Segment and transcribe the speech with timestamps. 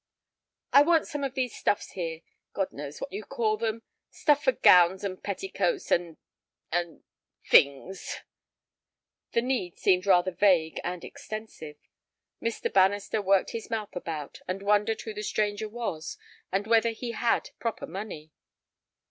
[0.73, 2.21] "I want some of these stuffs here,
[2.53, 8.17] God knows what you call them, stuff for gowns and petticoats—and—and—things!"
[9.33, 11.75] The need seemed rather vague and extensive.
[12.41, 12.73] Mr.
[12.73, 16.17] Bannister worked his mouth about, and wondered who the stranger was
[16.51, 18.31] and whether he had proper money.